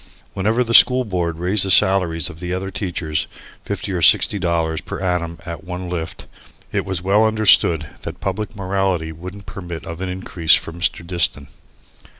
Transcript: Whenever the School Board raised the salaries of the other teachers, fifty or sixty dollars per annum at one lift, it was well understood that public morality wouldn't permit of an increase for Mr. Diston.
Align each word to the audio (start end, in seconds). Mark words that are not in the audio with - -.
Whenever 0.33 0.63
the 0.63 0.73
School 0.73 1.05
Board 1.05 1.37
raised 1.37 1.63
the 1.63 1.69
salaries 1.69 2.27
of 2.27 2.39
the 2.39 2.55
other 2.55 2.71
teachers, 2.71 3.27
fifty 3.65 3.91
or 3.91 4.01
sixty 4.01 4.39
dollars 4.39 4.81
per 4.81 4.99
annum 4.99 5.37
at 5.45 5.63
one 5.63 5.87
lift, 5.89 6.25
it 6.71 6.85
was 6.85 7.03
well 7.03 7.23
understood 7.23 7.85
that 8.01 8.19
public 8.19 8.55
morality 8.55 9.11
wouldn't 9.11 9.45
permit 9.45 9.85
of 9.85 10.01
an 10.01 10.09
increase 10.09 10.55
for 10.55 10.73
Mr. 10.73 11.05
Diston. 11.05 11.49